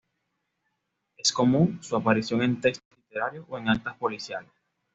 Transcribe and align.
Es 1.15 1.31
común 1.31 1.77
su 1.83 1.95
aparición 1.95 2.41
en 2.41 2.59
textos 2.59 2.97
literarios 2.97 3.45
o 3.47 3.59
en 3.59 3.69
actas 3.69 3.95
policiales. 3.97 4.49